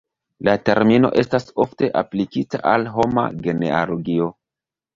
La 0.47 0.53
termino 0.69 1.11
estas 1.23 1.45
ofte 1.67 1.91
aplikita 2.03 2.63
al 2.73 2.89
homa 3.05 3.29
genealogio. 3.47 4.35